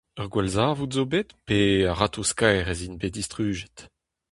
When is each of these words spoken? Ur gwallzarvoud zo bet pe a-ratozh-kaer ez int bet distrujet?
Ur 0.19 0.27
gwallzarvoud 0.33 0.91
zo 0.95 1.05
bet 1.11 1.29
pe 1.47 1.59
a-ratozh-kaer 1.91 2.67
ez 2.71 2.81
int 2.87 2.99
bet 3.01 3.15
distrujet? 3.17 3.77